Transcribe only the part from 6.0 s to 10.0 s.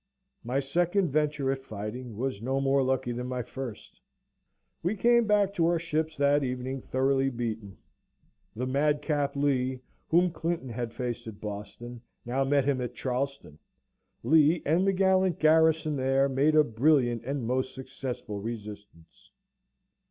that evening thoroughly beaten. The madcap Lee,